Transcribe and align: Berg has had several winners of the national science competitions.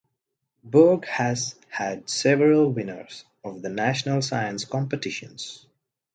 Berg 0.63 1.05
has 1.05 1.53
had 1.69 2.09
several 2.09 2.71
winners 2.71 3.23
of 3.43 3.61
the 3.61 3.69
national 3.69 4.23
science 4.23 4.65
competitions. 4.65 5.67